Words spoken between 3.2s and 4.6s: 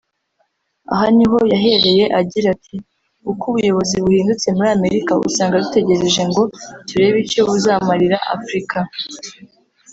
“Uko ubuyobozi buhindutse